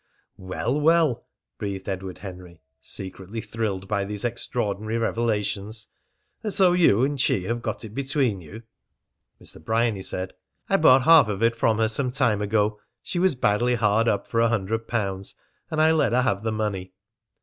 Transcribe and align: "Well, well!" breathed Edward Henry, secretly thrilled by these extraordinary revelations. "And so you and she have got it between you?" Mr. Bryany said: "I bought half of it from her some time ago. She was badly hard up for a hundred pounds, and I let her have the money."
"Well, 0.39 0.81
well!" 0.81 1.27
breathed 1.59 1.87
Edward 1.87 2.17
Henry, 2.17 2.63
secretly 2.81 3.39
thrilled 3.39 3.87
by 3.87 4.03
these 4.03 4.25
extraordinary 4.25 4.97
revelations. 4.97 5.89
"And 6.41 6.51
so 6.51 6.71
you 6.73 7.03
and 7.03 7.21
she 7.21 7.43
have 7.43 7.61
got 7.61 7.85
it 7.85 7.93
between 7.93 8.41
you?" 8.41 8.63
Mr. 9.39 9.63
Bryany 9.63 10.01
said: 10.01 10.33
"I 10.67 10.77
bought 10.77 11.03
half 11.03 11.27
of 11.27 11.43
it 11.43 11.55
from 11.55 11.77
her 11.77 11.87
some 11.87 12.09
time 12.11 12.41
ago. 12.41 12.79
She 13.03 13.19
was 13.19 13.35
badly 13.35 13.75
hard 13.75 14.07
up 14.07 14.25
for 14.27 14.39
a 14.39 14.49
hundred 14.49 14.87
pounds, 14.87 15.35
and 15.69 15.79
I 15.79 15.91
let 15.91 16.13
her 16.13 16.23
have 16.23 16.41
the 16.41 16.51
money." 16.51 16.93